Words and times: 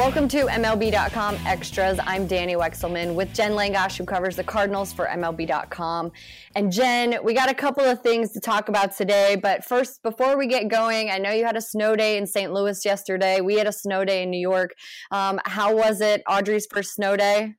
Welcome 0.00 0.28
to 0.28 0.46
MLB.com 0.46 1.36
Extras. 1.44 2.00
I'm 2.06 2.26
Danny 2.26 2.54
Wexelman 2.54 3.14
with 3.14 3.34
Jen 3.34 3.52
Langosch, 3.52 3.98
who 3.98 4.06
covers 4.06 4.34
the 4.34 4.42
Cardinals 4.42 4.94
for 4.94 5.06
MLB.com. 5.06 6.10
And 6.56 6.72
Jen, 6.72 7.18
we 7.22 7.34
got 7.34 7.50
a 7.50 7.54
couple 7.54 7.84
of 7.84 8.00
things 8.00 8.32
to 8.32 8.40
talk 8.40 8.70
about 8.70 8.96
today. 8.96 9.36
But 9.36 9.62
first, 9.62 10.02
before 10.02 10.38
we 10.38 10.46
get 10.46 10.68
going, 10.68 11.10
I 11.10 11.18
know 11.18 11.32
you 11.32 11.44
had 11.44 11.54
a 11.54 11.60
snow 11.60 11.96
day 11.96 12.16
in 12.16 12.26
St. 12.26 12.50
Louis 12.50 12.82
yesterday. 12.82 13.42
We 13.42 13.56
had 13.56 13.66
a 13.66 13.72
snow 13.72 14.06
day 14.06 14.22
in 14.22 14.30
New 14.30 14.40
York. 14.40 14.72
Um, 15.10 15.38
how 15.44 15.76
was 15.76 16.00
it, 16.00 16.22
Audrey's 16.26 16.66
first 16.72 16.94
snow 16.94 17.14
day? 17.14 17.56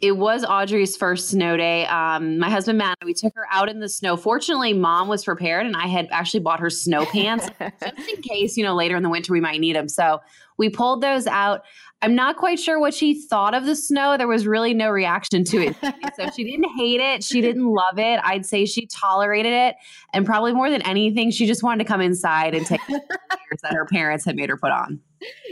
It 0.00 0.12
was 0.12 0.44
Audrey's 0.44 0.96
first 0.96 1.30
snow 1.30 1.56
day. 1.56 1.86
Um, 1.86 2.38
my 2.38 2.50
husband 2.50 2.78
Matt, 2.78 2.98
we 3.04 3.14
took 3.14 3.34
her 3.34 3.46
out 3.50 3.68
in 3.68 3.80
the 3.80 3.88
snow. 3.88 4.16
Fortunately, 4.16 4.72
mom 4.72 5.08
was 5.08 5.24
prepared, 5.24 5.66
and 5.66 5.76
I 5.76 5.86
had 5.86 6.08
actually 6.10 6.40
bought 6.40 6.60
her 6.60 6.70
snow 6.70 7.04
pants 7.12 7.48
just 7.60 8.08
in 8.08 8.22
case, 8.22 8.56
you 8.56 8.64
know, 8.64 8.74
later 8.74 8.96
in 8.96 9.02
the 9.02 9.08
winter 9.08 9.32
we 9.32 9.40
might 9.40 9.60
need 9.60 9.76
them. 9.76 9.88
So 9.88 10.20
we 10.58 10.70
pulled 10.70 11.02
those 11.02 11.26
out. 11.26 11.64
I'm 12.02 12.14
not 12.14 12.36
quite 12.36 12.58
sure 12.58 12.78
what 12.78 12.92
she 12.92 13.20
thought 13.20 13.54
of 13.54 13.64
the 13.64 13.74
snow. 13.74 14.16
There 14.16 14.28
was 14.28 14.46
really 14.46 14.74
no 14.74 14.90
reaction 14.90 15.44
to 15.44 15.58
it. 15.58 15.76
so 16.16 16.30
she 16.36 16.44
didn't 16.50 16.68
hate 16.76 17.00
it. 17.00 17.24
She 17.24 17.40
didn't 17.40 17.66
love 17.66 17.98
it. 17.98 18.20
I'd 18.22 18.44
say 18.44 18.66
she 18.66 18.86
tolerated 18.86 19.52
it. 19.52 19.76
And 20.12 20.26
probably 20.26 20.52
more 20.52 20.70
than 20.70 20.82
anything, 20.82 21.30
she 21.30 21.46
just 21.46 21.62
wanted 21.62 21.84
to 21.84 21.88
come 21.88 22.00
inside 22.00 22.54
and 22.54 22.66
take 22.66 22.80
the 22.86 23.00
that 23.62 23.72
her 23.72 23.86
parents 23.86 24.24
had 24.24 24.36
made 24.36 24.50
her 24.50 24.56
put 24.56 24.70
on. 24.70 25.00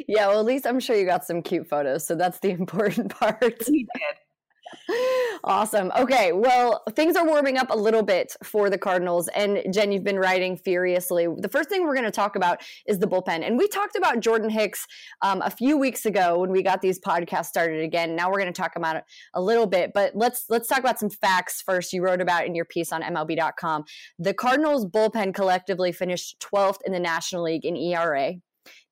Yeah, 0.07 0.29
well, 0.29 0.41
at 0.41 0.45
least 0.45 0.67
I'm 0.67 0.81
sure 0.81 0.97
you 0.97 1.07
got 1.07 1.25
some 1.25 1.41
cute 1.43 1.67
photos. 1.67 2.07
So 2.07 2.15
that's 2.15 2.39
the 2.41 2.51
important 2.59 3.15
part. 3.19 3.63
We 3.69 3.87
did. 3.95 4.97
Awesome. 5.47 5.93
Okay. 5.99 6.33
Well, 6.33 6.83
things 6.95 7.17
are 7.17 7.27
warming 7.27 7.59
up 7.59 7.69
a 7.69 7.77
little 7.77 8.03
bit 8.03 8.35
for 8.43 8.71
the 8.71 8.79
Cardinals. 8.79 9.29
And 9.29 9.63
Jen, 9.71 9.93
you've 9.93 10.03
been 10.03 10.19
writing 10.19 10.57
furiously. 10.57 11.29
The 11.37 11.51
first 11.51 11.69
thing 11.69 11.85
we're 11.85 11.93
going 11.93 12.07
to 12.07 12.11
talk 12.11 12.35
about 12.35 12.63
is 12.87 12.99
the 12.99 13.07
bullpen. 13.07 13.47
And 13.47 13.59
we 13.59 13.69
talked 13.69 13.95
about 13.95 14.21
Jordan 14.21 14.49
Hicks 14.49 14.87
um, 15.21 15.43
a 15.43 15.51
few 15.51 15.77
weeks 15.77 16.07
ago 16.07 16.39
when 16.39 16.51
we 16.51 16.63
got 16.63 16.81
these 16.81 16.99
podcasts 16.99 17.47
started 17.47 17.85
again. 17.85 18.17
Now 18.17 18.31
we're 18.31 18.41
going 18.41 18.55
to 18.55 18.59
talk 18.59 18.77
about 18.77 18.97
it 18.97 19.05
a 19.35 19.43
little 19.43 19.67
bit, 19.67 19.93
but 19.93 20.13
let's 20.17 20.47
let's 20.49 20.67
talk 20.67 20.79
about 20.79 20.99
some 20.99 21.11
facts 21.11 21.61
first. 21.61 21.93
You 21.93 22.03
wrote 22.03 22.23
about 22.23 22.47
in 22.47 22.55
your 22.55 22.65
piece 22.65 22.91
on 22.91 23.03
MLB.com. 23.03 23.85
The 24.19 24.33
Cardinals 24.33 24.87
bullpen 24.87 25.35
collectively 25.35 25.93
finished 25.93 26.41
12th 26.41 26.79
in 26.87 26.93
the 26.95 27.01
National 27.01 27.43
League 27.43 27.67
in 27.67 27.77
ERA. 27.77 28.37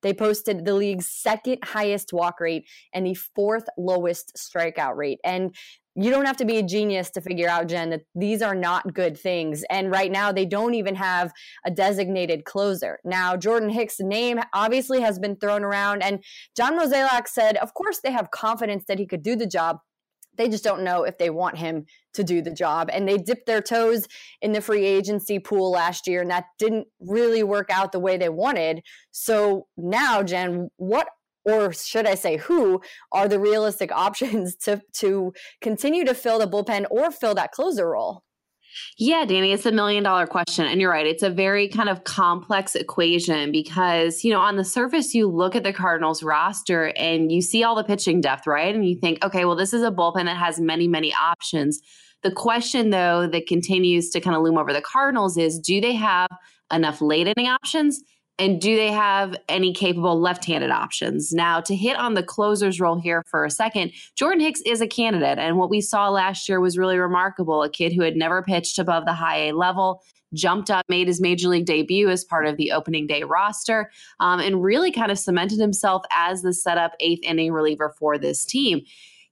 They 0.03 0.13
posted 0.13 0.65
the 0.65 0.75
league's 0.75 1.07
second 1.07 1.59
highest 1.63 2.13
walk 2.13 2.39
rate 2.39 2.67
and 2.93 3.05
the 3.05 3.15
fourth 3.15 3.65
lowest 3.77 4.35
strikeout 4.37 4.95
rate. 4.95 5.19
And 5.23 5.55
you 5.95 6.09
don't 6.09 6.25
have 6.25 6.37
to 6.37 6.45
be 6.45 6.57
a 6.57 6.63
genius 6.63 7.09
to 7.11 7.21
figure 7.21 7.47
out, 7.47 7.67
Jen, 7.67 7.91
that 7.91 8.01
these 8.15 8.41
are 8.41 8.55
not 8.55 8.93
good 8.93 9.17
things. 9.17 9.63
And 9.69 9.91
right 9.91 10.11
now, 10.11 10.31
they 10.31 10.45
don't 10.45 10.73
even 10.73 10.95
have 10.95 11.31
a 11.65 11.71
designated 11.71 12.45
closer. 12.45 12.99
Now, 13.03 13.37
Jordan 13.37 13.69
Hicks' 13.69 13.99
name 13.99 14.39
obviously 14.53 15.01
has 15.01 15.19
been 15.19 15.35
thrown 15.35 15.63
around, 15.63 16.01
and 16.01 16.23
John 16.57 16.79
Mozeliak 16.79 17.27
said, 17.27 17.57
of 17.57 17.73
course, 17.73 17.99
they 18.03 18.11
have 18.11 18.31
confidence 18.31 18.85
that 18.87 18.99
he 18.99 19.05
could 19.05 19.21
do 19.21 19.35
the 19.35 19.45
job. 19.47 19.77
They 20.35 20.49
just 20.49 20.63
don't 20.63 20.83
know 20.83 21.03
if 21.03 21.19
they 21.19 21.29
want 21.29 21.59
him 21.59 21.85
to 22.15 22.23
do 22.23 22.41
the 22.41 22.53
job. 22.53 22.89
And 22.91 23.07
they 23.07 23.19
dipped 23.19 23.45
their 23.45 23.61
toes 23.61 24.07
in 24.41 24.51
the 24.51 24.61
free 24.61 24.83
agency 24.83 25.37
pool 25.37 25.69
last 25.69 26.07
year, 26.07 26.21
and 26.21 26.31
that 26.31 26.45
didn't 26.57 26.87
really 26.99 27.43
work 27.43 27.69
out 27.69 27.91
the 27.91 27.99
way 27.99 28.17
they 28.17 28.29
wanted. 28.29 28.81
So 29.11 29.67
now, 29.77 30.23
Jen, 30.23 30.69
what 30.77 31.07
or 31.45 31.73
should 31.73 32.05
I 32.05 32.15
say 32.15 32.37
who 32.37 32.81
are 33.11 33.27
the 33.27 33.39
realistic 33.39 33.91
options 33.95 34.55
to 34.57 34.81
to 34.93 35.33
continue 35.61 36.05
to 36.05 36.13
fill 36.13 36.39
the 36.39 36.47
bullpen 36.47 36.85
or 36.89 37.11
fill 37.11 37.35
that 37.35 37.51
closer 37.51 37.89
role? 37.89 38.23
Yeah, 38.97 39.25
Danny, 39.25 39.51
it's 39.51 39.65
a 39.65 39.71
million 39.71 40.03
dollar 40.03 40.25
question. 40.25 40.65
And 40.65 40.81
you're 40.81 40.89
right. 40.89 41.05
It's 41.05 41.23
a 41.23 41.29
very 41.29 41.67
kind 41.67 41.89
of 41.89 42.03
complex 42.03 42.75
equation 42.75 43.51
because, 43.51 44.23
you 44.23 44.31
know, 44.31 44.39
on 44.39 44.55
the 44.55 44.63
surface, 44.63 45.13
you 45.13 45.27
look 45.27 45.55
at 45.55 45.63
the 45.63 45.73
Cardinals 45.73 46.23
roster 46.23 46.87
and 46.95 47.31
you 47.31 47.41
see 47.41 47.63
all 47.63 47.75
the 47.75 47.83
pitching 47.83 48.21
depth, 48.21 48.47
right? 48.47 48.73
And 48.73 48.87
you 48.87 48.95
think, 48.95 49.23
okay, 49.23 49.45
well, 49.45 49.55
this 49.55 49.73
is 49.73 49.83
a 49.83 49.91
bullpen 49.91 50.25
that 50.25 50.37
has 50.37 50.59
many, 50.59 50.87
many 50.87 51.13
options. 51.13 51.81
The 52.23 52.31
question, 52.31 52.89
though, 52.89 53.27
that 53.27 53.47
continues 53.47 54.09
to 54.11 54.21
kind 54.21 54.35
of 54.35 54.41
loom 54.41 54.57
over 54.57 54.73
the 54.73 54.81
Cardinals 54.81 55.37
is 55.37 55.59
do 55.59 55.81
they 55.81 55.93
have 55.93 56.29
enough 56.71 57.01
late 57.01 57.27
inning 57.27 57.47
options? 57.47 58.01
And 58.39 58.59
do 58.59 58.75
they 58.75 58.91
have 58.91 59.35
any 59.47 59.73
capable 59.73 60.19
left 60.19 60.45
handed 60.45 60.71
options? 60.71 61.31
Now, 61.31 61.61
to 61.61 61.75
hit 61.75 61.95
on 61.97 62.15
the 62.15 62.23
closer's 62.23 62.79
role 62.79 62.99
here 62.99 63.23
for 63.27 63.45
a 63.45 63.51
second, 63.51 63.91
Jordan 64.15 64.39
Hicks 64.39 64.61
is 64.61 64.81
a 64.81 64.87
candidate. 64.87 65.37
And 65.37 65.57
what 65.57 65.69
we 65.69 65.81
saw 65.81 66.09
last 66.09 66.49
year 66.49 66.59
was 66.59 66.77
really 66.77 66.97
remarkable. 66.97 67.61
A 67.61 67.69
kid 67.69 67.93
who 67.93 68.01
had 68.01 68.15
never 68.15 68.41
pitched 68.41 68.79
above 68.79 69.05
the 69.05 69.13
high 69.13 69.49
A 69.49 69.51
level, 69.51 70.01
jumped 70.33 70.71
up, 70.71 70.83
made 70.89 71.07
his 71.07 71.21
major 71.21 71.47
league 71.47 71.67
debut 71.67 72.09
as 72.09 72.23
part 72.23 72.47
of 72.47 72.57
the 72.57 72.71
opening 72.71 73.05
day 73.05 73.21
roster, 73.21 73.91
um, 74.19 74.39
and 74.39 74.63
really 74.63 74.91
kind 74.91 75.11
of 75.11 75.19
cemented 75.19 75.59
himself 75.59 76.03
as 76.11 76.41
the 76.41 76.53
setup 76.53 76.93
eighth 76.99 77.23
inning 77.23 77.51
reliever 77.51 77.93
for 77.99 78.17
this 78.17 78.43
team 78.43 78.81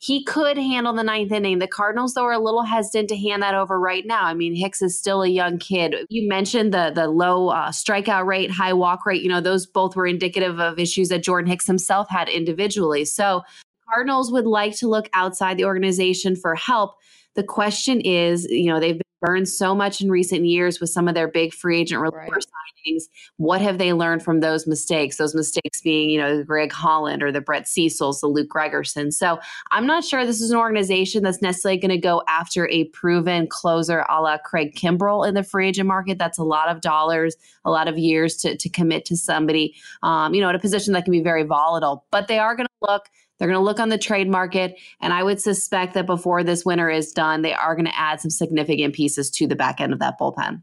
he 0.01 0.23
could 0.23 0.57
handle 0.57 0.93
the 0.93 1.03
ninth 1.03 1.31
inning. 1.31 1.59
The 1.59 1.67
Cardinals, 1.67 2.15
though, 2.15 2.25
are 2.25 2.31
a 2.31 2.39
little 2.39 2.63
hesitant 2.63 3.07
to 3.09 3.17
hand 3.17 3.43
that 3.43 3.53
over 3.53 3.79
right 3.79 4.03
now. 4.03 4.25
I 4.25 4.33
mean, 4.33 4.55
Hicks 4.55 4.81
is 4.81 4.97
still 4.97 5.21
a 5.21 5.27
young 5.27 5.59
kid. 5.59 5.95
You 6.09 6.27
mentioned 6.27 6.73
the 6.73 6.91
the 6.93 7.07
low 7.07 7.49
uh, 7.49 7.69
strikeout 7.69 8.25
rate, 8.25 8.49
high 8.49 8.73
walk 8.73 9.05
rate. 9.05 9.21
You 9.21 9.29
know, 9.29 9.41
those 9.41 9.67
both 9.67 9.95
were 9.95 10.07
indicative 10.07 10.59
of 10.59 10.79
issues 10.79 11.09
that 11.09 11.21
Jordan 11.23 11.51
Hicks 11.51 11.67
himself 11.67 12.09
had 12.09 12.29
individually. 12.29 13.05
So, 13.05 13.43
Cardinals 13.87 14.31
would 14.31 14.47
like 14.47 14.75
to 14.77 14.87
look 14.87 15.07
outside 15.13 15.57
the 15.57 15.65
organization 15.65 16.35
for 16.35 16.55
help. 16.55 16.95
The 17.35 17.43
question 17.43 18.01
is, 18.01 18.45
you 18.45 18.71
know, 18.71 18.79
they've 18.79 18.97
been 18.97 19.10
burned 19.21 19.47
so 19.47 19.73
much 19.75 20.01
in 20.01 20.09
recent 20.09 20.45
years 20.45 20.79
with 20.79 20.89
some 20.89 21.07
of 21.07 21.13
their 21.13 21.27
big 21.27 21.53
free 21.53 21.79
agent 21.79 22.01
reliever 22.01 22.31
right. 22.31 22.45
signings. 22.85 23.03
What 23.37 23.61
have 23.61 23.77
they 23.77 23.93
learned 23.93 24.23
from 24.23 24.39
those 24.39 24.65
mistakes? 24.67 25.17
Those 25.17 25.35
mistakes 25.35 25.81
being, 25.81 26.09
you 26.09 26.19
know, 26.19 26.43
Greg 26.43 26.71
Holland 26.71 27.21
or 27.21 27.31
the 27.31 27.41
Brett 27.41 27.67
Cecils, 27.67 28.21
the 28.21 28.27
Luke 28.27 28.49
Gregerson. 28.49 29.13
So 29.13 29.39
I'm 29.71 29.85
not 29.85 30.03
sure 30.03 30.25
this 30.25 30.41
is 30.41 30.51
an 30.51 30.57
organization 30.57 31.23
that's 31.23 31.41
necessarily 31.41 31.79
going 31.79 31.91
to 31.91 31.97
go 31.97 32.23
after 32.27 32.67
a 32.69 32.85
proven 32.85 33.47
closer 33.47 34.05
a 34.09 34.21
la 34.21 34.37
Craig 34.37 34.75
Kimbrel 34.75 35.27
in 35.27 35.35
the 35.35 35.43
free 35.43 35.69
agent 35.69 35.87
market. 35.87 36.17
That's 36.17 36.39
a 36.39 36.43
lot 36.43 36.67
of 36.69 36.81
dollars, 36.81 37.35
a 37.63 37.69
lot 37.69 37.87
of 37.87 37.97
years 37.97 38.35
to, 38.37 38.57
to 38.57 38.69
commit 38.69 39.05
to 39.05 39.15
somebody, 39.15 39.75
um, 40.01 40.33
you 40.33 40.41
know, 40.41 40.49
in 40.49 40.55
a 40.55 40.59
position 40.59 40.93
that 40.93 41.05
can 41.05 41.11
be 41.11 41.21
very 41.21 41.43
volatile. 41.43 42.05
But 42.11 42.27
they 42.27 42.39
are 42.39 42.55
going 42.55 42.67
to 42.67 42.91
look 42.91 43.05
they're 43.41 43.49
going 43.49 43.59
to 43.59 43.65
look 43.65 43.79
on 43.79 43.89
the 43.89 43.97
trade 43.97 44.29
market. 44.29 44.79
And 45.01 45.11
I 45.11 45.23
would 45.23 45.41
suspect 45.41 45.95
that 45.95 46.05
before 46.05 46.43
this 46.43 46.63
winter 46.63 46.91
is 46.91 47.11
done, 47.11 47.41
they 47.41 47.55
are 47.55 47.73
going 47.73 47.87
to 47.87 47.99
add 47.99 48.21
some 48.21 48.29
significant 48.29 48.93
pieces 48.93 49.31
to 49.31 49.47
the 49.47 49.55
back 49.55 49.81
end 49.81 49.93
of 49.93 49.97
that 49.97 50.19
bullpen. 50.19 50.61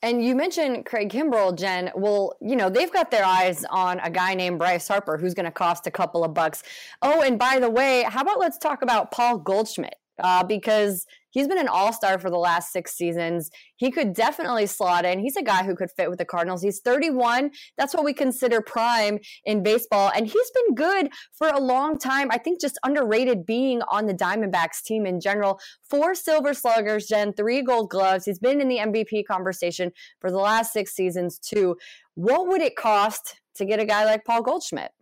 And 0.00 0.24
you 0.24 0.34
mentioned 0.34 0.86
Craig 0.86 1.10
Kimbrel, 1.10 1.54
Jen. 1.54 1.90
Well, 1.94 2.32
you 2.40 2.56
know, 2.56 2.70
they've 2.70 2.90
got 2.90 3.10
their 3.10 3.22
eyes 3.22 3.66
on 3.68 4.00
a 4.00 4.08
guy 4.08 4.32
named 4.32 4.58
Bryce 4.58 4.88
Harper 4.88 5.18
who's 5.18 5.34
going 5.34 5.44
to 5.44 5.50
cost 5.50 5.86
a 5.86 5.90
couple 5.90 6.24
of 6.24 6.32
bucks. 6.32 6.62
Oh, 7.02 7.20
and 7.20 7.38
by 7.38 7.58
the 7.58 7.68
way, 7.68 8.06
how 8.08 8.22
about 8.22 8.38
let's 8.38 8.56
talk 8.56 8.80
about 8.80 9.10
Paul 9.10 9.36
Goldschmidt? 9.36 9.96
Uh, 10.22 10.42
because 10.44 11.06
He's 11.36 11.46
been 11.46 11.58
an 11.58 11.68
all 11.68 11.92
star 11.92 12.18
for 12.18 12.30
the 12.30 12.38
last 12.38 12.72
six 12.72 12.94
seasons. 12.94 13.50
He 13.76 13.90
could 13.90 14.14
definitely 14.14 14.64
slot 14.64 15.04
in. 15.04 15.18
He's 15.18 15.36
a 15.36 15.42
guy 15.42 15.64
who 15.64 15.76
could 15.76 15.90
fit 15.90 16.08
with 16.08 16.18
the 16.18 16.24
Cardinals. 16.24 16.62
He's 16.62 16.80
31. 16.80 17.50
That's 17.76 17.92
what 17.92 18.06
we 18.06 18.14
consider 18.14 18.62
prime 18.62 19.18
in 19.44 19.62
baseball. 19.62 20.10
And 20.16 20.26
he's 20.26 20.50
been 20.52 20.74
good 20.74 21.10
for 21.34 21.48
a 21.48 21.60
long 21.60 21.98
time. 21.98 22.30
I 22.30 22.38
think 22.38 22.58
just 22.58 22.78
underrated 22.84 23.44
being 23.44 23.82
on 23.82 24.06
the 24.06 24.14
Diamondbacks 24.14 24.82
team 24.82 25.04
in 25.04 25.20
general. 25.20 25.60
Four 25.82 26.14
Silver 26.14 26.54
Sluggers, 26.54 27.06
Jen, 27.06 27.34
three 27.34 27.60
Gold 27.60 27.90
Gloves. 27.90 28.24
He's 28.24 28.38
been 28.38 28.62
in 28.62 28.68
the 28.68 28.78
MVP 28.78 29.26
conversation 29.26 29.92
for 30.22 30.30
the 30.30 30.38
last 30.38 30.72
six 30.72 30.94
seasons, 30.94 31.38
too. 31.38 31.76
What 32.14 32.48
would 32.48 32.62
it 32.62 32.76
cost 32.76 33.42
to 33.56 33.66
get 33.66 33.78
a 33.78 33.84
guy 33.84 34.06
like 34.06 34.24
Paul 34.24 34.40
Goldschmidt? 34.40 34.92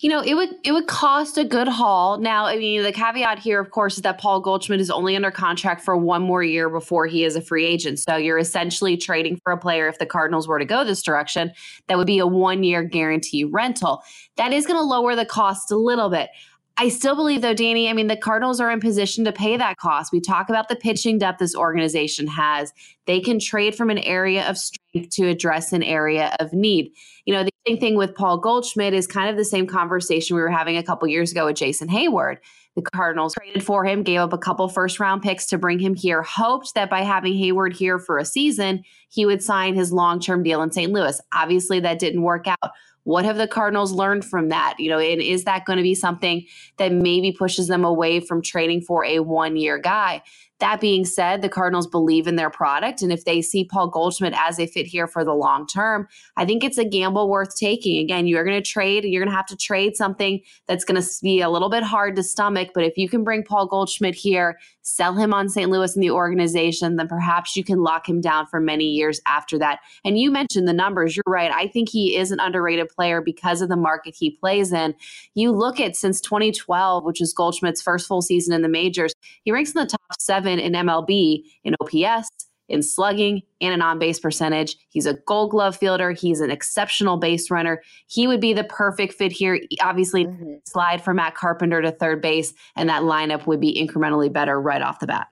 You 0.00 0.10
know, 0.10 0.20
it 0.20 0.34
would 0.34 0.50
it 0.64 0.72
would 0.72 0.86
cost 0.86 1.38
a 1.38 1.44
good 1.44 1.68
haul. 1.68 2.18
Now, 2.18 2.46
I 2.46 2.56
mean, 2.56 2.82
the 2.82 2.92
caveat 2.92 3.38
here, 3.38 3.60
of 3.60 3.70
course, 3.70 3.96
is 3.96 4.02
that 4.02 4.18
Paul 4.18 4.40
Goldschmidt 4.40 4.80
is 4.80 4.90
only 4.90 5.16
under 5.16 5.30
contract 5.30 5.82
for 5.82 5.96
one 5.96 6.22
more 6.22 6.42
year 6.42 6.68
before 6.68 7.06
he 7.06 7.24
is 7.24 7.36
a 7.36 7.40
free 7.40 7.64
agent. 7.64 7.98
So 7.98 8.16
you're 8.16 8.38
essentially 8.38 8.96
trading 8.96 9.40
for 9.44 9.52
a 9.52 9.58
player 9.58 9.88
if 9.88 9.98
the 9.98 10.06
Cardinals 10.06 10.48
were 10.48 10.58
to 10.58 10.64
go 10.64 10.84
this 10.84 11.02
direction, 11.02 11.52
that 11.88 11.98
would 11.98 12.06
be 12.06 12.18
a 12.18 12.26
one 12.26 12.62
year 12.64 12.82
guarantee 12.82 13.44
rental. 13.44 14.02
That 14.36 14.52
is 14.52 14.66
going 14.66 14.78
to 14.78 14.84
lower 14.84 15.14
the 15.14 15.26
cost 15.26 15.70
a 15.70 15.76
little 15.76 16.10
bit. 16.10 16.30
I 16.78 16.90
still 16.90 17.16
believe, 17.16 17.40
though, 17.40 17.54
Danny, 17.54 17.88
I 17.88 17.94
mean, 17.94 18.06
the 18.06 18.18
Cardinals 18.18 18.60
are 18.60 18.70
in 18.70 18.80
position 18.80 19.24
to 19.24 19.32
pay 19.32 19.56
that 19.56 19.78
cost. 19.78 20.12
We 20.12 20.20
talk 20.20 20.50
about 20.50 20.68
the 20.68 20.76
pitching 20.76 21.18
depth 21.18 21.38
this 21.38 21.56
organization 21.56 22.26
has. 22.26 22.70
They 23.06 23.20
can 23.20 23.38
trade 23.38 23.74
from 23.74 23.88
an 23.88 23.98
area 23.98 24.46
of 24.46 24.58
strength 24.58 25.14
to 25.14 25.26
address 25.26 25.72
an 25.72 25.82
area 25.82 26.36
of 26.38 26.52
need. 26.52 26.92
You 27.24 27.32
know, 27.32 27.48
same 27.66 27.78
thing 27.78 27.96
with 27.96 28.14
Paul 28.14 28.38
Goldschmidt 28.38 28.94
is 28.94 29.06
kind 29.06 29.28
of 29.28 29.36
the 29.36 29.44
same 29.44 29.66
conversation 29.66 30.36
we 30.36 30.42
were 30.42 30.50
having 30.50 30.76
a 30.76 30.82
couple 30.82 31.08
years 31.08 31.32
ago 31.32 31.46
with 31.46 31.56
Jason 31.56 31.88
Heyward. 31.88 32.38
The 32.76 32.82
Cardinals 32.82 33.34
traded 33.34 33.64
for 33.64 33.84
him, 33.84 34.02
gave 34.02 34.20
up 34.20 34.32
a 34.32 34.38
couple 34.38 34.68
first 34.68 35.00
round 35.00 35.22
picks 35.22 35.46
to 35.46 35.58
bring 35.58 35.78
him 35.78 35.94
here, 35.94 36.22
hoped 36.22 36.74
that 36.74 36.90
by 36.90 37.02
having 37.02 37.34
Hayward 37.34 37.74
here 37.74 37.98
for 37.98 38.18
a 38.18 38.24
season, 38.24 38.84
he 39.08 39.26
would 39.26 39.42
sign 39.42 39.74
his 39.74 39.92
long 39.92 40.20
term 40.20 40.42
deal 40.42 40.62
in 40.62 40.70
St. 40.70 40.92
Louis. 40.92 41.20
Obviously, 41.34 41.80
that 41.80 41.98
didn't 41.98 42.22
work 42.22 42.46
out. 42.46 42.72
What 43.04 43.24
have 43.24 43.36
the 43.36 43.48
Cardinals 43.48 43.92
learned 43.92 44.24
from 44.24 44.48
that? 44.50 44.74
You 44.78 44.90
know, 44.90 44.98
and 44.98 45.22
is 45.22 45.44
that 45.44 45.64
going 45.64 45.78
to 45.78 45.82
be 45.82 45.94
something 45.94 46.44
that 46.76 46.92
maybe 46.92 47.32
pushes 47.32 47.68
them 47.68 47.84
away 47.84 48.20
from 48.20 48.42
trading 48.42 48.82
for 48.82 49.04
a 49.04 49.20
one 49.20 49.56
year 49.56 49.78
guy? 49.78 50.22
That 50.58 50.80
being 50.80 51.04
said, 51.04 51.42
the 51.42 51.50
Cardinals 51.50 51.86
believe 51.86 52.26
in 52.26 52.36
their 52.36 52.48
product. 52.48 53.02
And 53.02 53.12
if 53.12 53.24
they 53.24 53.42
see 53.42 53.64
Paul 53.64 53.88
Goldschmidt 53.88 54.32
as 54.36 54.58
a 54.58 54.66
fit 54.66 54.86
here 54.86 55.06
for 55.06 55.22
the 55.22 55.34
long 55.34 55.66
term, 55.66 56.08
I 56.36 56.46
think 56.46 56.64
it's 56.64 56.78
a 56.78 56.84
gamble 56.84 57.28
worth 57.28 57.54
taking. 57.56 58.02
Again, 58.02 58.26
you're 58.26 58.44
going 58.44 58.62
to 58.62 58.66
trade, 58.66 59.04
you're 59.04 59.22
going 59.22 59.30
to 59.30 59.36
have 59.36 59.46
to 59.46 59.56
trade 59.56 59.96
something 59.96 60.40
that's 60.66 60.84
going 60.84 61.00
to 61.00 61.06
be 61.22 61.42
a 61.42 61.50
little 61.50 61.68
bit 61.68 61.82
hard 61.82 62.16
to 62.16 62.22
stomach. 62.22 62.70
But 62.74 62.84
if 62.84 62.96
you 62.96 63.06
can 63.06 63.22
bring 63.22 63.42
Paul 63.42 63.66
Goldschmidt 63.66 64.14
here, 64.14 64.58
sell 64.80 65.14
him 65.14 65.34
on 65.34 65.50
St. 65.50 65.70
Louis 65.70 65.94
in 65.94 66.00
the 66.00 66.10
organization, 66.10 66.96
then 66.96 67.08
perhaps 67.08 67.54
you 67.54 67.64
can 67.64 67.82
lock 67.82 68.08
him 68.08 68.22
down 68.22 68.46
for 68.46 68.58
many 68.58 68.84
years 68.84 69.20
after 69.26 69.58
that. 69.58 69.80
And 70.04 70.18
you 70.18 70.30
mentioned 70.30 70.66
the 70.66 70.72
numbers. 70.72 71.16
You're 71.16 71.24
right. 71.26 71.50
I 71.50 71.66
think 71.68 71.90
he 71.90 72.16
is 72.16 72.30
an 72.30 72.40
underrated 72.40 72.88
player 72.88 73.20
because 73.20 73.60
of 73.60 73.68
the 73.68 73.76
market 73.76 74.14
he 74.16 74.30
plays 74.30 74.72
in. 74.72 74.94
You 75.34 75.52
look 75.52 75.80
at 75.80 75.96
since 75.96 76.20
2012, 76.22 77.04
which 77.04 77.20
is 77.20 77.34
Goldschmidt's 77.34 77.82
first 77.82 78.06
full 78.06 78.22
season 78.22 78.54
in 78.54 78.62
the 78.62 78.68
majors, 78.68 79.12
he 79.44 79.52
ranks 79.52 79.72
in 79.72 79.82
the 79.82 79.86
top 79.86 80.00
seven 80.18 80.45
seven 80.46 80.58
in 80.58 80.72
MLB 80.72 81.42
in 81.64 81.74
OPS, 81.80 82.28
in 82.68 82.82
slugging, 82.82 83.42
and 83.60 83.74
an 83.74 83.82
on 83.82 83.98
base 83.98 84.18
percentage. 84.18 84.76
He's 84.88 85.06
a 85.06 85.14
gold 85.26 85.50
glove 85.50 85.76
fielder. 85.76 86.12
He's 86.12 86.40
an 86.40 86.50
exceptional 86.50 87.16
base 87.16 87.50
runner. 87.50 87.82
He 88.08 88.26
would 88.26 88.40
be 88.40 88.52
the 88.52 88.64
perfect 88.64 89.14
fit 89.14 89.32
here. 89.32 89.60
Obviously, 89.80 90.26
mm-hmm. 90.26 90.54
slide 90.66 91.02
for 91.02 91.14
Matt 91.14 91.34
Carpenter 91.34 91.82
to 91.82 91.92
third 91.92 92.20
base, 92.20 92.52
and 92.74 92.88
that 92.88 93.02
lineup 93.02 93.46
would 93.46 93.60
be 93.60 93.74
incrementally 93.74 94.32
better 94.32 94.60
right 94.60 94.82
off 94.82 95.00
the 95.00 95.06
bat. 95.06 95.28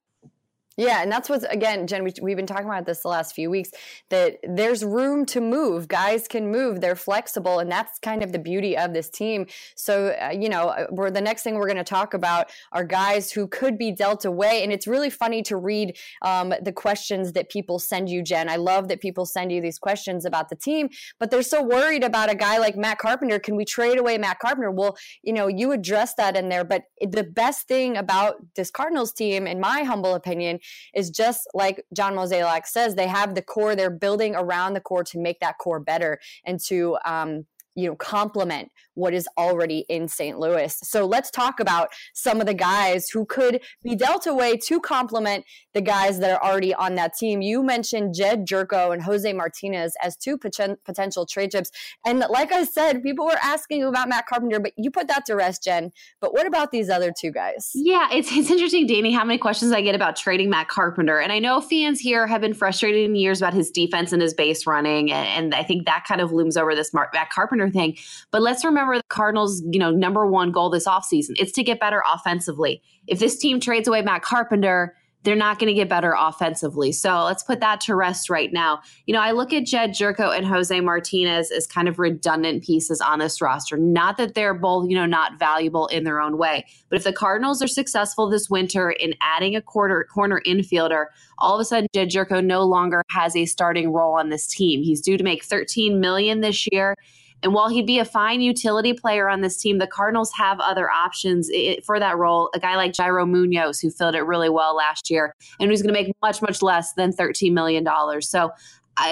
Yeah, 0.76 1.02
and 1.02 1.12
that's 1.12 1.28
what's 1.28 1.44
again, 1.44 1.86
Jen. 1.86 2.02
We, 2.02 2.12
have 2.30 2.36
been 2.36 2.46
talking 2.46 2.66
about 2.66 2.84
this 2.84 3.00
the 3.00 3.08
last 3.08 3.34
few 3.34 3.48
weeks. 3.48 3.70
That 4.10 4.38
there's 4.42 4.84
room 4.84 5.24
to 5.26 5.40
move. 5.40 5.86
Guys 5.86 6.26
can 6.26 6.50
move. 6.50 6.80
They're 6.80 6.96
flexible, 6.96 7.60
and 7.60 7.70
that's 7.70 7.98
kind 8.00 8.24
of 8.24 8.32
the 8.32 8.40
beauty 8.40 8.76
of 8.76 8.92
this 8.92 9.08
team. 9.08 9.46
So, 9.76 10.16
uh, 10.20 10.30
you 10.30 10.48
know, 10.48 10.68
uh, 10.70 10.86
we're 10.90 11.10
the 11.10 11.20
next 11.20 11.42
thing 11.42 11.54
we're 11.54 11.66
going 11.66 11.76
to 11.76 11.84
talk 11.84 12.12
about 12.12 12.50
are 12.72 12.84
guys 12.84 13.30
who 13.30 13.46
could 13.46 13.78
be 13.78 13.92
dealt 13.92 14.24
away. 14.24 14.64
And 14.64 14.72
it's 14.72 14.88
really 14.88 15.10
funny 15.10 15.42
to 15.44 15.56
read 15.56 15.96
um, 16.22 16.52
the 16.60 16.72
questions 16.72 17.32
that 17.34 17.50
people 17.50 17.78
send 17.78 18.08
you, 18.08 18.22
Jen. 18.22 18.48
I 18.48 18.56
love 18.56 18.88
that 18.88 19.00
people 19.00 19.26
send 19.26 19.52
you 19.52 19.60
these 19.60 19.78
questions 19.78 20.24
about 20.24 20.48
the 20.48 20.56
team, 20.56 20.88
but 21.20 21.30
they're 21.30 21.42
so 21.42 21.62
worried 21.62 22.02
about 22.02 22.30
a 22.30 22.34
guy 22.34 22.58
like 22.58 22.76
Matt 22.76 22.98
Carpenter. 22.98 23.38
Can 23.38 23.54
we 23.54 23.64
trade 23.64 23.98
away 23.98 24.18
Matt 24.18 24.40
Carpenter? 24.40 24.72
Well, 24.72 24.96
you 25.22 25.32
know, 25.32 25.46
you 25.46 25.70
address 25.70 26.14
that 26.14 26.36
in 26.36 26.48
there, 26.48 26.64
but 26.64 26.84
the 27.00 27.22
best 27.22 27.68
thing 27.68 27.96
about 27.96 28.34
this 28.56 28.72
Cardinals 28.72 29.12
team, 29.12 29.46
in 29.46 29.60
my 29.60 29.84
humble 29.84 30.14
opinion 30.14 30.58
is 30.94 31.10
just 31.10 31.48
like 31.54 31.84
John 31.94 32.14
Mozeliak 32.14 32.66
says, 32.66 32.94
they 32.94 33.06
have 33.06 33.34
the 33.34 33.42
core, 33.42 33.76
they're 33.76 33.90
building 33.90 34.34
around 34.34 34.74
the 34.74 34.80
core 34.80 35.04
to 35.04 35.18
make 35.18 35.40
that 35.40 35.58
core 35.58 35.80
better 35.80 36.20
and 36.44 36.60
to 36.66 36.96
um, 37.04 37.46
you 37.74 37.88
know 37.88 37.96
complement 37.96 38.70
what 38.94 39.12
is 39.12 39.28
already 39.36 39.84
in 39.88 40.08
St. 40.08 40.38
Louis. 40.38 40.76
So 40.82 41.04
let's 41.06 41.30
talk 41.30 41.60
about 41.60 41.88
some 42.12 42.40
of 42.40 42.46
the 42.46 42.54
guys 42.54 43.08
who 43.08 43.24
could 43.26 43.60
be 43.82 43.94
dealt 43.94 44.26
away 44.26 44.56
to 44.56 44.80
complement 44.80 45.44
the 45.72 45.80
guys 45.80 46.20
that 46.20 46.30
are 46.30 46.48
already 46.48 46.72
on 46.72 46.94
that 46.94 47.16
team. 47.16 47.42
You 47.42 47.62
mentioned 47.62 48.14
Jedd 48.14 48.46
Gyorko 48.46 48.92
and 48.92 49.02
Jose 49.02 49.30
Martinez 49.32 49.94
as 50.02 50.16
two 50.16 50.38
poten- 50.38 50.76
potential 50.84 51.26
trade 51.26 51.50
chips. 51.50 51.70
And 52.06 52.24
like 52.30 52.52
I 52.52 52.64
said, 52.64 53.02
people 53.02 53.26
were 53.26 53.38
asking 53.42 53.82
about 53.82 54.08
Matt 54.08 54.26
Carpenter, 54.26 54.60
but 54.60 54.72
you 54.76 54.90
put 54.90 55.08
that 55.08 55.24
to 55.26 55.34
rest, 55.34 55.64
Jen. 55.64 55.90
But 56.20 56.32
what 56.32 56.46
about 56.46 56.70
these 56.70 56.88
other 56.88 57.12
two 57.12 57.32
guys? 57.32 57.72
Yeah, 57.74 58.08
it's, 58.12 58.30
it's 58.30 58.50
interesting, 58.50 58.86
Danny, 58.86 59.12
how 59.12 59.24
many 59.24 59.38
questions 59.38 59.72
I 59.72 59.80
get 59.80 59.94
about 59.94 60.16
trading 60.16 60.50
Matt 60.50 60.68
Carpenter. 60.68 61.18
And 61.18 61.32
I 61.32 61.40
know 61.40 61.60
fans 61.60 61.98
here 61.98 62.26
have 62.26 62.40
been 62.40 62.54
frustrated 62.54 63.04
in 63.04 63.16
years 63.16 63.42
about 63.42 63.54
his 63.54 63.70
defense 63.70 64.12
and 64.12 64.22
his 64.22 64.34
base 64.34 64.66
running. 64.66 65.10
And, 65.10 65.26
and 65.26 65.54
I 65.54 65.64
think 65.64 65.86
that 65.86 66.04
kind 66.06 66.20
of 66.20 66.32
looms 66.32 66.56
over 66.56 66.74
this 66.76 66.94
Matt 66.94 67.30
Carpenter 67.30 67.63
thing. 67.72 67.96
But 68.30 68.42
let's 68.42 68.64
remember 68.64 68.84
remember 68.84 68.98
the 68.98 69.14
Cardinals, 69.14 69.62
you 69.70 69.78
know, 69.78 69.90
number 69.90 70.26
one 70.26 70.52
goal 70.52 70.70
this 70.70 70.86
offseason. 70.86 71.30
It's 71.36 71.52
to 71.52 71.62
get 71.62 71.80
better 71.80 72.02
offensively. 72.12 72.82
If 73.06 73.18
this 73.18 73.38
team 73.38 73.60
trades 73.60 73.88
away 73.88 74.02
Matt 74.02 74.22
Carpenter, 74.22 74.96
they're 75.22 75.34
not 75.34 75.58
going 75.58 75.68
to 75.68 75.74
get 75.74 75.88
better 75.88 76.14
offensively. 76.18 76.92
So 76.92 77.24
let's 77.24 77.42
put 77.42 77.60
that 77.60 77.80
to 77.82 77.94
rest 77.94 78.28
right 78.28 78.52
now. 78.52 78.80
You 79.06 79.14
know, 79.14 79.22
I 79.22 79.30
look 79.30 79.54
at 79.54 79.64
Jedd 79.64 79.92
Gyorko 79.92 80.36
and 80.36 80.44
Jose 80.44 80.78
Martinez 80.82 81.50
as 81.50 81.66
kind 81.66 81.88
of 81.88 81.98
redundant 81.98 82.62
pieces 82.62 83.00
on 83.00 83.20
this 83.20 83.40
roster. 83.40 83.78
Not 83.78 84.18
that 84.18 84.34
they're 84.34 84.52
both, 84.52 84.90
you 84.90 84.94
know, 84.94 85.06
not 85.06 85.38
valuable 85.38 85.86
in 85.86 86.04
their 86.04 86.20
own 86.20 86.36
way, 86.36 86.66
but 86.90 86.96
if 86.96 87.04
the 87.04 87.12
Cardinals 87.12 87.62
are 87.62 87.68
successful 87.68 88.28
this 88.28 88.50
winter 88.50 88.90
in 88.90 89.14
adding 89.22 89.56
a 89.56 89.62
quarter 89.62 90.06
corner 90.12 90.42
infielder, 90.46 91.06
all 91.38 91.54
of 91.54 91.60
a 91.60 91.64
sudden 91.64 91.88
Jedd 91.94 92.10
Gyorko 92.10 92.44
no 92.44 92.62
longer 92.64 93.02
has 93.08 93.34
a 93.34 93.46
starting 93.46 93.94
role 93.94 94.18
on 94.18 94.28
this 94.28 94.46
team. 94.46 94.82
He's 94.82 95.00
due 95.00 95.16
to 95.16 95.24
make 95.24 95.42
13 95.42 96.00
million 96.00 96.42
this 96.42 96.68
year. 96.70 96.96
And 97.44 97.52
while 97.52 97.68
he'd 97.68 97.86
be 97.86 97.98
a 97.98 98.06
fine 98.06 98.40
utility 98.40 98.94
player 98.94 99.28
on 99.28 99.42
this 99.42 99.58
team, 99.58 99.78
the 99.78 99.86
Cardinals 99.86 100.32
have 100.32 100.58
other 100.60 100.90
options 100.90 101.50
for 101.84 102.00
that 102.00 102.16
role. 102.16 102.50
A 102.54 102.58
guy 102.58 102.74
like 102.74 102.94
Yairo 102.94 103.28
Munoz, 103.28 103.78
who 103.80 103.90
filled 103.90 104.14
it 104.14 104.22
really 104.22 104.48
well 104.48 104.74
last 104.74 105.10
year, 105.10 105.36
and 105.60 105.70
who's 105.70 105.82
going 105.82 105.94
to 105.94 106.00
make 106.00 106.12
much, 106.22 106.40
much 106.40 106.62
less 106.62 106.94
than 106.94 107.12
$13 107.12 107.52
million. 107.52 107.86
So, 108.22 108.50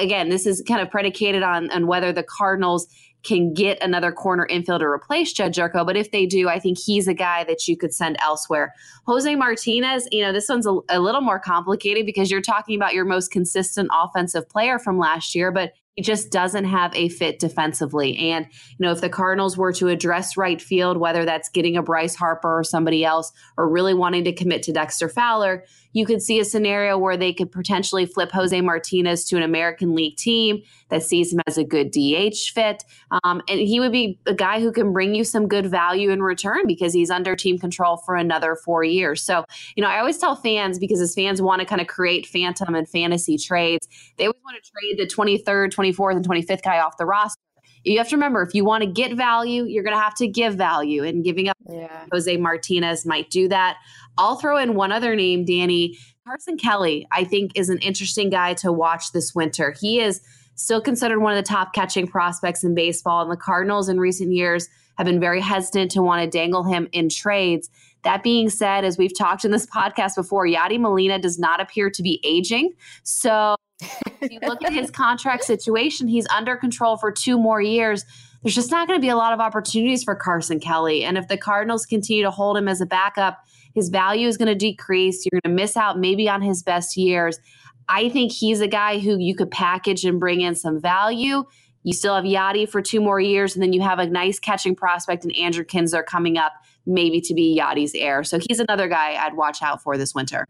again, 0.00 0.31
this 0.31 0.46
is 0.46 0.64
kind 0.67 0.81
of 0.81 0.90
predicated 0.90 1.43
on, 1.43 1.70
on 1.73 1.87
whether 1.87 2.11
the 2.11 2.23
Cardinals 2.23 2.88
can 3.23 3.52
get 3.52 3.81
another 3.82 4.11
corner 4.11 4.49
infielder 4.50 4.81
to 4.81 4.87
replace 4.87 5.32
Jedd 5.32 5.52
Gyorko. 5.52 5.84
But 5.87 5.96
if 5.96 6.11
they 6.11 6.26
do, 6.26 6.49
I 6.49 6.58
think 6.58 6.79
he's 6.79 7.06
a 7.06 7.14
guy 7.14 7.44
that 7.44 7.69
you 7.69 7.76
could 7.76 7.94
send 7.94 8.17
elsewhere. 8.20 8.75
Jose 9.06 9.32
Martinez, 9.37 10.08
you 10.11 10.23
know, 10.23 10.32
this 10.32 10.49
one's 10.49 10.67
a, 10.67 10.79
a 10.88 10.99
little 10.99 11.20
more 11.20 11.38
complicated 11.38 12.06
because 12.06 12.31
you're 12.31 12.40
talking 12.40 12.75
about 12.75 12.94
your 12.94 13.05
most 13.05 13.31
consistent 13.31 13.90
offensive 13.93 14.49
player 14.49 14.79
from 14.79 14.99
last 14.99 15.34
year, 15.34 15.52
but 15.52 15.73
he 15.94 16.03
just 16.03 16.31
doesn't 16.31 16.65
have 16.65 16.94
a 16.94 17.09
fit 17.09 17.39
defensively. 17.39 18.17
And, 18.31 18.47
you 18.47 18.77
know, 18.87 18.93
if 18.93 19.00
the 19.00 19.11
Cardinals 19.11 19.56
were 19.59 19.73
to 19.75 19.89
address 19.89 20.37
right 20.37 20.61
field, 20.61 20.97
whether 20.97 21.25
that's 21.25 21.50
getting 21.50 21.77
a 21.77 21.83
Bryce 21.83 22.15
Harper 22.15 22.59
or 22.59 22.65
somebody 22.65 23.05
else, 23.05 23.33
or 23.59 23.69
really 23.69 23.94
wanting 23.94 24.25
to 24.25 24.33
commit 24.33 24.62
to 24.65 24.73
Dexter 24.73 25.09
Fowler, 25.09 25.65
you 25.93 26.06
could 26.06 26.23
see 26.23 26.41
a 26.41 26.44
scenario 26.44 26.99
where 26.99 27.17
they 27.17 27.33
could 27.33 27.50
potentially 27.50 28.06
flip 28.06 28.31
Jose 28.33 28.61
Martinez 28.61 29.25
to 29.27 29.37
an 29.37 29.43
American 29.43 29.94
League 29.94 30.17
team 30.17 30.63
that 30.89 31.03
sees 31.03 31.32
him 31.32 31.41
as 31.46 31.58
a 31.58 31.65
good 31.65 31.91
DH 31.91 32.53
fit. 32.53 32.84
Um, 33.25 33.43
and 33.49 33.61
he 33.61 33.81
would 33.81 33.93
be 33.93 34.19
a 34.27 34.34
guy 34.34 34.61
who 34.61 34.72
can 34.72 34.93
bring 34.93 35.15
you 35.15 35.25
some 35.25 35.49
good 35.49 35.67
value 35.67 36.11
in 36.11 36.22
return 36.22 36.67
because 36.67 36.93
he's 36.93 37.11
under 37.11 37.37
team 37.37 37.58
control 37.58 37.96
for 37.99 38.15
another 38.15 38.56
four 38.56 38.84
years. 38.84 39.22
So, 39.22 39.44
you 39.77 39.82
know, 39.82 39.89
I 39.89 39.99
always 39.99 40.19
tell 40.19 40.37
fans 40.37 40.79
because 40.79 41.01
as 41.01 41.15
fans 41.15 41.41
want 41.43 41.61
to 41.61 41.67
kind 41.67 41.81
of 41.81 41.87
create 41.87 42.27
phantom 42.27 42.75
and 42.75 42.89
fantasy 42.89 43.39
trades, 43.39 43.89
they 44.17 44.25
always 44.25 44.43
want 44.44 44.63
to 44.63 44.70
trade 44.70 44.99
the 44.99 45.06
23rd, 45.06 45.75
24th, 45.75 46.17
and 46.17 46.29
25th 46.29 46.63
guy 46.63 46.79
off 46.79 46.96
the 46.96 47.06
roster 47.06 47.41
you 47.84 47.99
have 47.99 48.08
to 48.08 48.17
remember 48.17 48.43
if 48.43 48.55
you 48.55 48.65
want 48.65 48.84
to 48.84 48.91
get 48.91 49.15
value, 49.15 49.65
you're 49.65 49.82
going 49.82 49.96
to 49.96 50.01
have 50.01 50.15
to 50.17 50.29
give 50.29 50.55
value, 50.55 51.03
and 51.03 51.25
giving 51.25 51.49
up 51.49 51.56
yeah. 51.69 52.05
Jose 52.13 52.37
Martinez 52.37 53.05
might 53.05 53.31
do 53.31 53.49
that. 53.49 53.79
I'll 54.19 54.36
throw 54.36 54.56
in 54.56 54.74
one 54.74 54.92
other 54.92 55.16
name, 55.16 55.44
Danny 55.44 55.98
Carson 56.26 56.56
Kelly. 56.56 57.06
I 57.10 57.24
think 57.24 57.52
is 57.54 57.69
an 57.69 57.78
interesting 57.78 58.31
guy 58.31 58.54
to 58.54 58.72
watch 58.72 59.12
this 59.12 59.34
winter. 59.34 59.74
He 59.81 60.00
is 60.00 60.20
still 60.54 60.81
considered 60.81 61.20
one 61.20 61.36
of 61.36 61.42
the 61.42 61.48
top 61.48 61.72
catching 61.72 62.06
prospects 62.06 62.64
in 62.64 62.74
baseball, 62.74 63.22
and 63.22 63.31
the 63.31 63.36
Cardinals 63.36 63.88
in 63.88 63.98
recent 63.98 64.32
years 64.32 64.69
have 64.98 65.06
been 65.06 65.20
very 65.20 65.40
hesitant 65.40 65.90
to 65.92 66.02
want 66.02 66.22
to 66.22 66.38
dangle 66.38 66.64
him 66.64 66.88
in 66.92 67.08
trades. 67.08 67.70
That 68.04 68.22
being 68.22 68.50
said, 68.50 68.84
as 68.84 68.98
we've 68.98 69.16
talked 69.16 69.44
in 69.44 69.50
this 69.50 69.66
podcast 69.74 70.16
before, 70.16 70.46
Yadi 70.46 70.78
Molina 70.78 71.19
does 71.19 71.38
not 71.38 71.60
appear 71.60 71.90
to 71.90 72.02
be 72.02 72.20
aging. 72.24 72.72
So 73.02 73.56
if 74.20 74.31
you 74.31 74.40
look 74.46 74.62
at 74.64 74.72
his 74.72 74.90
contract 74.92 75.44
situation, 75.44 76.08
he's 76.08 76.26
under 76.28 76.56
control 76.56 76.96
for 76.96 77.10
two 77.10 77.38
more 77.38 77.60
years. 77.60 78.04
There's 78.42 78.54
just 78.54 78.70
not 78.70 78.88
going 78.88 78.98
to 78.98 79.02
be 79.02 79.08
a 79.08 79.16
lot 79.16 79.32
of 79.32 79.40
opportunities 79.40 80.02
for 80.02 80.16
Carson 80.16 80.58
Kelly. 80.58 81.04
And 81.04 81.16
if 81.16 81.28
the 81.28 81.36
Cardinals 81.36 81.86
continue 81.86 82.24
to 82.24 82.31
hold 82.31 82.56
him 82.56 82.66
as 82.66 82.81
a 82.81 82.86
backup, 82.86 83.38
his 83.74 83.88
value 83.88 84.29
is 84.29 84.36
going 84.36 84.48
to 84.48 84.55
decrease. 84.55 85.24
You're 85.24 85.41
going 85.41 85.56
to 85.56 85.62
miss 85.62 85.76
out 85.76 85.98
maybe 85.98 86.29
on 86.29 86.43
his 86.43 86.62
best 86.62 86.96
years. 86.96 87.38
I 87.88 88.08
think 88.08 88.32
he's 88.32 88.60
a 88.60 88.69
guy 88.69 88.98
who 88.98 89.19
you 89.19 89.34
could 89.34 89.50
package 89.50 90.05
and 90.05 90.20
bring 90.20 90.41
in 90.41 90.55
some 90.55 90.81
value. 90.81 91.44
You 91.82 91.93
still 91.93 92.14
have 92.14 92.24
Yadi 92.24 92.69
for 92.69 92.81
two 92.81 93.00
more 93.00 93.20
years, 93.20 93.55
and 93.55 93.62
then 93.62 93.72
you 93.72 93.81
have 93.82 93.98
a 93.98 94.06
nice 94.06 94.38
catching 94.38 94.76
prospect 94.76 95.24
and 95.24 95.34
Andrew 95.36 95.64
Knizner 95.64 96.06
coming 96.06 96.38
up, 96.38 96.52
maybe 96.86 97.20
to 97.22 97.34
be 97.34 97.58
Yadi's 97.58 97.93
heir. 97.94 98.22
So 98.22 98.38
he's 98.38 98.60
another 98.60 98.88
guy 98.88 99.14
I'd 99.14 99.36
watch 99.36 99.62
out 99.62 99.82
for 99.82 99.98
this 99.98 100.14
winter. 100.14 100.46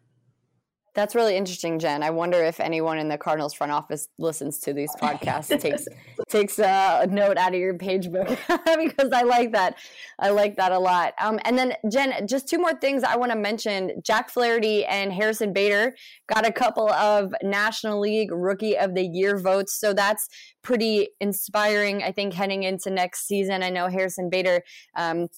That's 0.95 1.15
really 1.15 1.37
interesting, 1.37 1.79
Jen. 1.79 2.03
I 2.03 2.11
wonder 2.11 2.43
if 2.43 2.61
anyone 2.61 2.99
in 2.99 3.09
the 3.09 3.17
Cardinals 3.17 3.55
front 3.55 3.73
office 3.73 4.09
listens 4.19 4.59
to 4.61 4.75
these 4.75 4.95
podcasts, 5.01 5.59
takes 5.61 5.89
takes 6.29 6.59
a 6.59 7.07
note 7.11 7.39
out 7.39 7.55
of 7.55 7.61
your 7.61 7.75
page 7.79 8.11
book 8.11 8.29
because 8.49 9.11
I 9.11 9.23
like 9.23 9.53
that. 9.53 9.77
I 10.19 10.31
like 10.31 10.57
that 10.57 10.71
a 10.71 10.79
lot. 10.79 11.15
Um, 11.19 11.41
and 11.45 11.57
then 11.57 11.75
Jen, 11.91 12.27
just 12.27 12.47
two 12.47 12.59
more 12.59 12.75
things 12.75 13.05
I 13.05 13.17
want 13.17 13.33
to 13.33 13.39
mention. 13.39 14.03
Jack 14.05 14.29
Flaherty 14.29 14.85
and 14.85 15.13
Harrison 15.13 15.55
Bader 15.55 15.95
got 16.33 16.47
a 16.47 16.53
couple 16.53 16.91
of 16.91 17.33
National 17.43 17.99
League 17.99 18.31
Rookie 18.31 18.77
of 18.77 18.95
the 18.95 19.07
Year 19.07 19.39
votes, 19.39 19.79
so 19.79 19.95
that's 19.95 20.29
pretty 20.63 21.09
inspiring. 21.21 22.03
I 22.03 22.13
think 22.13 22.35
heading 22.35 22.65
into 22.65 22.91
next 22.91 23.27
season. 23.27 23.63
I 23.63 23.71
know 23.71 23.89
Harrison 23.89 24.29
Bader. 24.29 24.63
Um, 24.97 25.29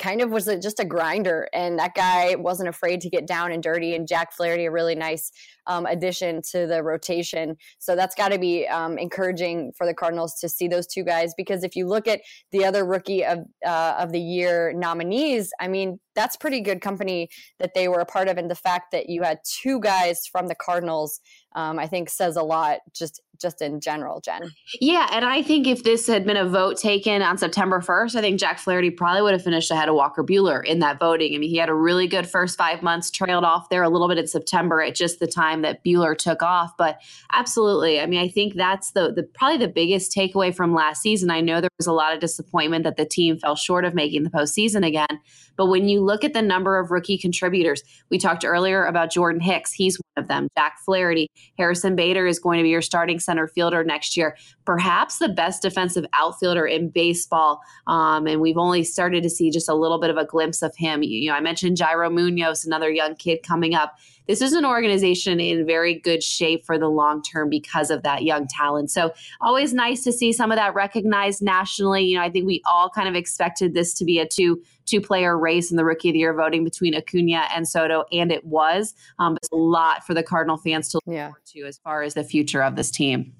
kind 0.00 0.22
of 0.22 0.30
was 0.30 0.48
a, 0.48 0.58
just 0.58 0.80
a 0.80 0.84
grinder, 0.84 1.48
and 1.52 1.78
that 1.78 1.94
guy 1.94 2.34
wasn't 2.34 2.68
afraid 2.68 3.00
to 3.02 3.10
get 3.10 3.26
down 3.26 3.52
and 3.52 3.62
dirty. 3.62 3.94
And 3.94 4.08
Jack 4.08 4.32
Flaherty, 4.32 4.64
a 4.64 4.70
really 4.70 4.94
nice 4.94 5.30
um, 5.70 5.86
addition 5.86 6.42
to 6.50 6.66
the 6.66 6.82
rotation. 6.82 7.56
So 7.78 7.94
that's 7.94 8.16
got 8.16 8.32
to 8.32 8.38
be 8.38 8.66
um, 8.66 8.98
encouraging 8.98 9.72
for 9.78 9.86
the 9.86 9.94
Cardinals 9.94 10.34
to 10.40 10.48
see 10.48 10.66
those 10.66 10.86
two 10.86 11.04
guys. 11.04 11.32
Because 11.36 11.62
if 11.62 11.76
you 11.76 11.86
look 11.86 12.08
at 12.08 12.22
the 12.50 12.64
other 12.64 12.84
rookie 12.84 13.24
of 13.24 13.38
uh, 13.64 13.94
of 13.98 14.10
the 14.10 14.20
year 14.20 14.72
nominees, 14.72 15.52
I 15.60 15.68
mean 15.68 16.00
that's 16.16 16.36
pretty 16.36 16.60
good 16.60 16.80
company 16.80 17.30
that 17.60 17.72
they 17.74 17.86
were 17.86 18.00
a 18.00 18.04
part 18.04 18.28
of, 18.28 18.36
and 18.36 18.50
the 18.50 18.56
fact 18.56 18.90
that 18.90 19.08
you 19.08 19.22
had 19.22 19.38
two 19.44 19.78
guys 19.80 20.26
from 20.26 20.48
the 20.48 20.56
Cardinals, 20.56 21.20
um, 21.54 21.78
I 21.78 21.86
think, 21.86 22.10
says 22.10 22.36
a 22.36 22.42
lot 22.42 22.80
just 22.92 23.22
just 23.40 23.62
in 23.62 23.80
general, 23.80 24.20
Jen. 24.20 24.52
Yeah, 24.80 25.08
and 25.12 25.24
I 25.24 25.42
think 25.42 25.66
if 25.66 25.82
this 25.82 26.06
had 26.06 26.26
been 26.26 26.36
a 26.36 26.46
vote 26.46 26.76
taken 26.76 27.22
on 27.22 27.38
September 27.38 27.80
1st, 27.80 28.16
I 28.16 28.20
think 28.20 28.38
Jack 28.38 28.58
Flaherty 28.58 28.90
probably 28.90 29.22
would 29.22 29.32
have 29.32 29.42
finished 29.42 29.70
ahead 29.70 29.88
of 29.88 29.94
Walker 29.94 30.22
Buehler 30.22 30.64
in 30.64 30.80
that 30.80 30.98
voting. 30.98 31.34
I 31.34 31.38
mean, 31.38 31.48
he 31.48 31.56
had 31.56 31.68
a 31.68 31.74
really 31.74 32.06
good 32.06 32.28
first 32.28 32.58
five 32.58 32.82
months, 32.82 33.10
trailed 33.10 33.44
off 33.44 33.68
there 33.70 33.82
a 33.82 33.88
little 33.88 34.08
bit 34.08 34.18
in 34.18 34.26
September 34.26 34.82
at 34.82 34.94
just 34.94 35.20
the 35.20 35.26
time 35.26 35.59
that 35.62 35.84
Buehler 35.84 36.16
took 36.16 36.42
off. 36.42 36.72
But 36.76 37.00
absolutely, 37.32 38.00
I 38.00 38.06
mean, 38.06 38.20
I 38.20 38.28
think 38.28 38.54
that's 38.54 38.92
the 38.92 39.12
the 39.12 39.22
probably 39.22 39.58
the 39.58 39.72
biggest 39.72 40.14
takeaway 40.14 40.54
from 40.54 40.74
last 40.74 41.02
season. 41.02 41.30
I 41.30 41.40
know 41.40 41.60
there 41.60 41.70
was 41.78 41.86
a 41.86 41.92
lot 41.92 42.14
of 42.14 42.20
disappointment 42.20 42.84
that 42.84 42.96
the 42.96 43.06
team 43.06 43.38
fell 43.38 43.56
short 43.56 43.84
of 43.84 43.94
making 43.94 44.24
the 44.24 44.30
postseason 44.30 44.86
again. 44.86 45.20
But 45.56 45.66
when 45.66 45.90
you 45.90 46.00
look 46.00 46.24
at 46.24 46.32
the 46.32 46.40
number 46.40 46.78
of 46.78 46.90
rookie 46.90 47.18
contributors, 47.18 47.82
we 48.10 48.16
talked 48.16 48.46
earlier 48.46 48.86
about 48.86 49.10
Jordan 49.10 49.42
Hicks. 49.42 49.72
He's 49.72 49.98
one 49.98 50.24
of 50.24 50.28
them. 50.28 50.48
Jack 50.56 50.78
Flaherty, 50.86 51.28
Harrison 51.58 51.94
Bader 51.94 52.26
is 52.26 52.38
going 52.38 52.58
to 52.58 52.62
be 52.62 52.70
your 52.70 52.80
starting 52.80 53.20
center 53.20 53.46
fielder 53.46 53.84
next 53.84 54.16
year. 54.16 54.38
Perhaps 54.64 55.18
the 55.18 55.28
best 55.28 55.60
defensive 55.60 56.06
outfielder 56.14 56.66
in 56.66 56.88
baseball. 56.88 57.60
Um, 57.86 58.26
and 58.26 58.40
we've 58.40 58.56
only 58.56 58.84
started 58.84 59.22
to 59.22 59.28
see 59.28 59.50
just 59.50 59.68
a 59.68 59.74
little 59.74 60.00
bit 60.00 60.08
of 60.08 60.16
a 60.16 60.24
glimpse 60.24 60.62
of 60.62 60.74
him. 60.76 61.02
You 61.02 61.28
know, 61.28 61.36
I 61.36 61.40
mentioned 61.40 61.76
Yairo 61.76 62.10
Munoz, 62.10 62.64
another 62.64 62.90
young 62.90 63.14
kid 63.14 63.40
coming 63.46 63.74
up 63.74 63.96
this 64.26 64.42
is 64.42 64.52
an 64.52 64.64
organization 64.64 65.40
in 65.40 65.66
very 65.66 65.98
good 65.98 66.22
shape 66.22 66.64
for 66.64 66.78
the 66.78 66.88
long 66.88 67.22
term 67.22 67.48
because 67.48 67.90
of 67.90 68.02
that 68.02 68.22
young 68.22 68.46
talent. 68.46 68.90
So 68.90 69.12
always 69.40 69.74
nice 69.74 70.04
to 70.04 70.12
see 70.12 70.32
some 70.32 70.52
of 70.52 70.56
that 70.56 70.74
recognized 70.74 71.42
nationally. 71.42 72.04
You 72.04 72.16
know, 72.16 72.22
I 72.22 72.30
think 72.30 72.46
we 72.46 72.62
all 72.70 72.90
kind 72.90 73.08
of 73.08 73.14
expected 73.14 73.74
this 73.74 73.94
to 73.94 74.04
be 74.04 74.18
a 74.18 74.26
two 74.26 74.62
two 74.86 75.00
player 75.00 75.38
race 75.38 75.70
in 75.70 75.76
the 75.76 75.84
rookie 75.84 76.10
of 76.10 76.14
the 76.14 76.18
year 76.18 76.34
voting 76.34 76.64
between 76.64 76.94
Acuna 76.94 77.48
and 77.54 77.66
Soto, 77.66 78.04
and 78.12 78.32
it 78.32 78.44
was. 78.44 78.94
Um, 79.18 79.36
it's 79.36 79.48
a 79.52 79.56
lot 79.56 80.04
for 80.04 80.14
the 80.14 80.22
Cardinal 80.22 80.56
fans 80.56 80.88
to 80.90 80.96
look 80.96 81.14
yeah. 81.14 81.26
forward 81.26 81.46
to 81.46 81.60
as 81.64 81.78
far 81.78 82.02
as 82.02 82.14
the 82.14 82.24
future 82.24 82.62
of 82.62 82.76
this 82.76 82.90
team. 82.90 83.32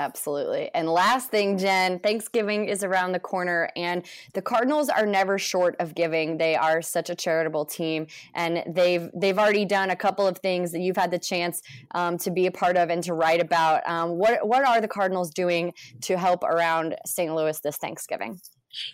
Absolutely. 0.00 0.70
And 0.72 0.88
last 0.88 1.28
thing, 1.30 1.58
Jen, 1.58 1.98
Thanksgiving 1.98 2.64
is 2.64 2.82
around 2.82 3.12
the 3.12 3.20
corner, 3.20 3.68
and 3.76 4.02
the 4.32 4.40
Cardinals 4.40 4.88
are 4.88 5.04
never 5.04 5.38
short 5.38 5.76
of 5.78 5.94
giving. 5.94 6.38
They 6.38 6.56
are 6.56 6.80
such 6.80 7.10
a 7.10 7.14
charitable 7.14 7.66
team, 7.66 8.06
and 8.34 8.64
they've 8.66 9.10
they've 9.14 9.38
already 9.38 9.66
done 9.66 9.90
a 9.90 9.96
couple 9.96 10.26
of 10.26 10.38
things 10.38 10.72
that 10.72 10.80
you've 10.80 10.96
had 10.96 11.10
the 11.10 11.18
chance 11.18 11.60
um, 11.94 12.16
to 12.16 12.30
be 12.30 12.46
a 12.46 12.50
part 12.50 12.78
of 12.78 12.88
and 12.88 13.04
to 13.04 13.12
write 13.12 13.42
about. 13.42 13.86
Um, 13.86 14.12
what 14.12 14.48
what 14.48 14.66
are 14.66 14.80
the 14.80 14.88
Cardinals 14.88 15.28
doing 15.32 15.74
to 16.00 16.16
help 16.16 16.44
around 16.44 16.96
St. 17.04 17.34
Louis 17.34 17.60
this 17.60 17.76
Thanksgiving? 17.76 18.40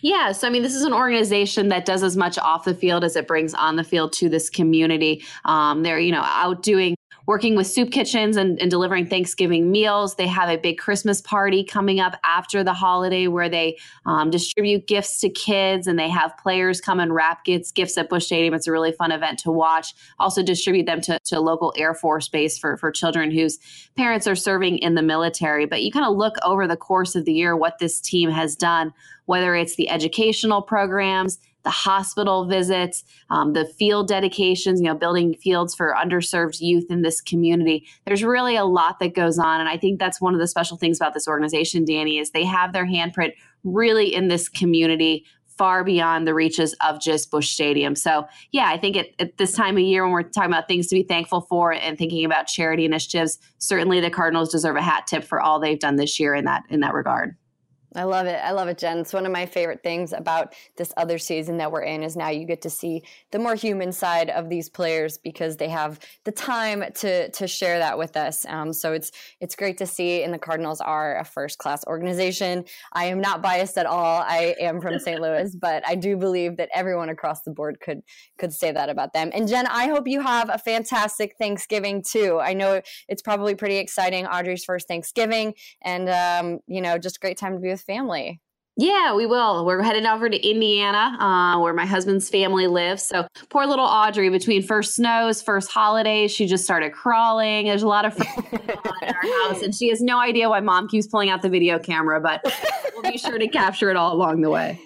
Yeah, 0.01 0.33
so 0.33 0.45
I 0.45 0.49
mean, 0.49 0.63
this 0.63 0.75
is 0.75 0.83
an 0.83 0.93
organization 0.93 1.69
that 1.69 1.85
does 1.85 2.03
as 2.03 2.17
much 2.17 2.37
off 2.37 2.65
the 2.65 2.75
field 2.75 3.05
as 3.05 3.15
it 3.15 3.27
brings 3.27 3.53
on 3.53 3.77
the 3.77 3.83
field 3.85 4.11
to 4.13 4.27
this 4.27 4.49
community. 4.49 5.23
Um, 5.45 5.83
they're, 5.83 5.99
you 5.99 6.11
know, 6.11 6.23
out 6.23 6.63
doing 6.63 6.97
working 7.27 7.57
with 7.57 7.67
soup 7.67 7.91
kitchens 7.91 8.37
and, 8.37 8.59
and, 8.59 8.71
delivering 8.71 9.05
Thanksgiving 9.05 9.69
meals. 9.69 10.15
They 10.15 10.27
have 10.27 10.49
a 10.49 10.57
big 10.57 10.77
Christmas 10.77 11.21
party 11.21 11.61
coming 11.63 11.99
up 11.99 12.17
after 12.23 12.63
the 12.63 12.73
holiday 12.73 13.27
where 13.27 13.49
they 13.49 13.77
um, 14.05 14.29
distribute 14.29 14.87
gifts 14.87 15.19
to 15.19 15.29
kids 15.29 15.87
and 15.87 15.99
they 15.99 16.09
have 16.09 16.37
players 16.37 16.79
come 16.79 17.01
and 17.01 17.13
wrap 17.13 17.43
gifts, 17.43 17.71
gifts 17.71 17.97
at 17.97 18.09
Busch 18.09 18.25
Stadium. 18.25 18.53
It's 18.53 18.65
a 18.65 18.71
really 18.71 18.93
fun 18.93 19.11
event 19.11 19.39
to 19.39 19.51
watch. 19.51 19.93
Also 20.19 20.41
distribute 20.41 20.85
them 20.85 21.01
to, 21.01 21.19
to 21.25 21.39
local 21.41 21.73
Air 21.77 21.93
Force 21.93 22.29
base 22.29 22.57
for, 22.57 22.77
for 22.77 22.91
children 22.91 23.29
whose 23.29 23.59
parents 23.97 24.25
are 24.25 24.35
serving 24.35 24.77
in 24.77 24.95
the 24.95 25.01
military. 25.01 25.65
But 25.65 25.83
you 25.83 25.91
kind 25.91 26.05
of 26.05 26.15
look 26.15 26.35
over 26.43 26.65
the 26.65 26.77
course 26.77 27.13
of 27.13 27.25
the 27.25 27.33
year 27.33 27.57
what 27.57 27.79
this 27.79 27.99
team 27.99 28.29
has 28.29 28.55
done, 28.55 28.93
whether 29.25 29.53
it's 29.53 29.75
the 29.75 29.89
educational 29.89 30.61
programs, 30.61 31.39
the 31.63 31.69
hospital 31.69 32.45
visits, 32.45 33.03
um, 33.29 33.53
the 33.53 33.65
field 33.65 34.07
dedications, 34.07 34.79
you 34.79 34.87
know, 34.87 34.95
building 34.95 35.33
fields 35.33 35.75
for 35.75 35.95
underserved 36.01 36.61
youth 36.61 36.85
in 36.89 37.01
this 37.01 37.19
community. 37.19 37.85
There's 38.05 38.23
really 38.23 38.55
a 38.55 38.65
lot 38.65 38.99
that 38.99 39.15
goes 39.15 39.37
on. 39.37 39.59
And 39.59 39.67
I 39.67 39.77
think 39.77 39.99
that's 39.99 40.21
one 40.21 40.33
of 40.33 40.39
the 40.39 40.47
special 40.47 40.77
things 40.77 40.97
about 40.97 41.13
this 41.13 41.27
organization, 41.27 41.83
Danny, 41.83 42.19
is 42.19 42.31
they 42.31 42.45
have 42.45 42.73
their 42.73 42.85
handprint 42.85 43.33
really 43.63 44.13
in 44.13 44.27
this 44.27 44.47
community 44.47 45.25
far 45.57 45.83
beyond 45.83 46.27
the 46.27 46.33
reaches 46.33 46.75
of 46.85 47.01
just 47.01 47.31
Busch 47.31 47.49
Stadium. 47.49 47.95
So, 47.95 48.27
yeah, 48.51 48.69
I 48.69 48.77
think 48.77 48.95
at, 48.95 49.07
at, 49.19 49.37
this 49.37 49.53
time 49.53 49.75
of 49.75 49.83
year 49.83 50.03
when 50.03 50.11
we're 50.11 50.23
talking 50.23 50.51
about 50.51 50.67
things 50.67 50.87
to 50.87 50.95
be 50.95 51.03
thankful 51.03 51.41
for 51.41 51.73
and 51.73 51.97
thinking 51.97 52.23
about 52.23 52.47
charity 52.47 52.85
initiatives, 52.85 53.39
certainly 53.57 53.99
the 53.99 54.11
Cardinals 54.11 54.51
deserve 54.51 54.75
a 54.75 54.81
hat 54.81 55.07
tip 55.07 55.23
for 55.23 55.41
all 55.41 55.59
they've 55.59 55.79
done 55.79 55.95
this 55.95 56.19
year 56.19 56.35
in 56.35 56.45
that 56.45 56.63
in 56.69 56.81
that 56.81 56.93
regard. 56.93 57.35
I 57.95 58.03
love 58.03 58.27
it. 58.27 58.35
I 58.43 58.51
love 58.51 58.67
it, 58.67 58.77
Jen. 58.77 58.99
It's 58.99 59.13
one 59.13 59.25
of 59.25 59.31
my 59.31 59.45
favorite 59.45 59.81
things 59.81 60.11
about 60.11 60.53
this 60.75 60.91
other 60.97 61.17
season 61.17 61.57
that 61.57 61.71
we're 61.71 61.83
in 61.83 62.03
is 62.03 62.17
now 62.17 62.29
you 62.29 62.45
get 62.45 62.61
to 62.63 62.69
see 62.69 63.01
the 63.31 63.39
more 63.39 63.55
human 63.55 63.93
side 63.93 64.29
of 64.29 64.49
these 64.49 64.69
players 64.69 65.17
because 65.17 65.55
they 65.55 65.69
have 65.69 65.99
the 66.25 66.33
time 66.33 66.83
to 66.95 67.29
to 67.31 67.47
share 67.47 67.79
that 67.79 67.97
with 67.97 68.17
us. 68.17 68.45
Um, 68.45 68.73
so 68.73 68.91
it's 68.91 69.11
it's 69.39 69.55
great 69.55 69.77
to 69.77 69.87
see. 69.87 70.23
And 70.23 70.33
the 70.33 70.37
Cardinals 70.37 70.81
are 70.81 71.17
a 71.17 71.23
first 71.23 71.59
class 71.59 71.85
organization. 71.87 72.65
I 72.91 73.05
am 73.05 73.21
not 73.21 73.41
biased 73.41 73.77
at 73.77 73.85
all. 73.85 74.21
I 74.21 74.55
am 74.59 74.81
from 74.81 74.99
St. 75.07 75.21
Louis, 75.21 75.55
but 75.55 75.87
I 75.87 75.95
do 75.95 76.17
believe 76.17 76.57
that 76.57 76.69
everyone 76.75 77.07
across 77.07 77.43
the 77.43 77.51
board 77.51 77.79
could 77.79 78.01
could 78.37 78.51
say 78.51 78.71
that 78.73 78.89
about 78.89 79.13
them. 79.13 79.31
And 79.33 79.47
Jen, 79.47 79.65
I 79.65 79.87
hope 79.87 80.07
you 80.07 80.21
have 80.21 80.49
a 80.49 80.57
fantastic 80.57 81.35
Thanksgiving 81.39 82.03
too. 82.03 82.39
I 82.39 82.53
know 82.53 82.81
it's 83.07 83.21
probably 83.21 83.55
pretty 83.55 83.77
exciting. 83.77 84.27
Audrey's 84.27 84.65
first 84.65 84.89
Thanksgiving, 84.89 85.53
and 85.81 86.09
um, 86.09 86.59
you 86.67 86.81
know, 86.81 86.97
just 86.97 87.15
a 87.15 87.19
great 87.19 87.37
time 87.37 87.53
to 87.53 87.59
be 87.59 87.69
with 87.69 87.86
family. 87.87 88.39
Yeah, 88.79 89.15
we 89.15 89.25
will. 89.25 89.65
We're 89.65 89.81
headed 89.81 90.05
over 90.05 90.29
to 90.29 90.47
Indiana, 90.47 91.17
uh, 91.19 91.59
where 91.59 91.73
my 91.73 91.87
husband's 91.87 92.29
family 92.29 92.67
lives. 92.67 93.01
So 93.01 93.25
poor 93.49 93.65
little 93.65 93.85
Audrey, 93.85 94.29
between 94.29 94.61
first 94.61 94.93
snows, 94.93 95.41
first 95.41 95.71
holidays, 95.71 96.31
she 96.31 96.45
just 96.45 96.63
started 96.63 96.93
crawling. 96.93 97.65
There's 97.65 97.81
a 97.81 97.87
lot 97.87 98.05
of 98.05 98.13
fun 98.13 98.45
in 98.51 98.69
our 98.69 99.47
house, 99.47 99.61
and 99.63 99.73
she 99.73 99.89
has 99.89 99.99
no 99.99 100.19
idea 100.19 100.47
why 100.47 100.59
mom 100.59 100.87
keeps 100.87 101.07
pulling 101.07 101.31
out 101.31 101.41
the 101.41 101.49
video 101.49 101.79
camera, 101.79 102.21
but 102.21 102.41
we'll 102.93 103.11
be 103.11 103.17
sure 103.17 103.39
to 103.39 103.47
capture 103.47 103.89
it 103.89 103.95
all 103.95 104.13
along 104.13 104.41
the 104.41 104.51
way. 104.51 104.79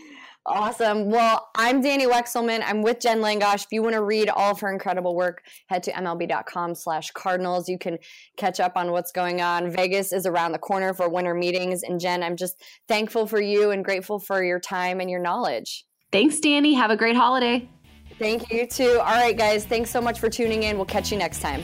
Awesome. 0.45 1.11
Well, 1.11 1.49
I'm 1.55 1.81
Danny 1.81 2.07
Wexelman. 2.07 2.63
I'm 2.65 2.81
with 2.81 2.99
Jen 2.99 3.19
Langosch. 3.19 3.65
If 3.65 3.71
you 3.71 3.83
want 3.83 3.93
to 3.93 4.03
read 4.03 4.27
all 4.27 4.51
of 4.51 4.59
her 4.61 4.71
incredible 4.71 5.15
work, 5.15 5.43
head 5.67 5.83
to 5.83 5.91
MLB.com 5.91 6.73
slash 6.73 7.11
Cardinals. 7.11 7.69
You 7.69 7.77
can 7.77 7.99
catch 8.37 8.59
up 8.59 8.75
on 8.75 8.91
what's 8.91 9.11
going 9.11 9.41
on. 9.41 9.69
Vegas 9.69 10.11
is 10.11 10.25
around 10.25 10.53
the 10.53 10.59
corner 10.59 10.95
for 10.95 11.07
winter 11.09 11.35
meetings. 11.35 11.83
And 11.83 11.99
Jen, 11.99 12.23
I'm 12.23 12.35
just 12.35 12.63
thankful 12.87 13.27
for 13.27 13.39
you 13.39 13.69
and 13.69 13.85
grateful 13.85 14.17
for 14.17 14.43
your 14.43 14.59
time 14.59 14.99
and 14.99 15.11
your 15.11 15.21
knowledge. 15.21 15.85
Thanks, 16.11 16.39
Danny. 16.39 16.73
Have 16.73 16.89
a 16.89 16.97
great 16.97 17.15
holiday. 17.15 17.69
Thank 18.17 18.51
you, 18.51 18.65
too. 18.65 18.99
All 18.99 19.15
right, 19.15 19.37
guys. 19.37 19.65
Thanks 19.65 19.91
so 19.91 20.01
much 20.01 20.19
for 20.19 20.29
tuning 20.29 20.63
in. 20.63 20.75
We'll 20.75 20.85
catch 20.85 21.11
you 21.11 21.17
next 21.17 21.39
time. 21.39 21.63